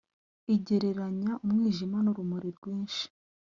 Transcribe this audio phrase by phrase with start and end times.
[0.55, 3.05] igereranya umwijima n’urumuri rwinshi